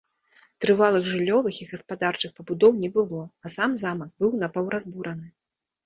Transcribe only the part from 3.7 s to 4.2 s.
замак